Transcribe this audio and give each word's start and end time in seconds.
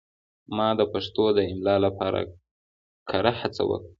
ما 0.55 0.69
د 0.79 0.81
پښتو 0.93 1.25
د 1.37 1.39
املا 1.51 1.75
لپاره 1.85 2.19
کره 3.09 3.31
هڅه 3.41 3.63
وکړه. 3.69 3.89